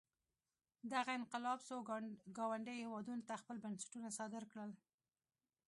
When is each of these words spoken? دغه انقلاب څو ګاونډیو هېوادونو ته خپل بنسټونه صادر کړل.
دغه 0.93 1.11
انقلاب 1.19 1.59
څو 1.67 1.75
ګاونډیو 2.37 2.81
هېوادونو 2.85 3.23
ته 3.29 3.33
خپل 3.41 3.55
بنسټونه 3.65 4.07
صادر 4.17 4.43
کړل. 4.51 4.71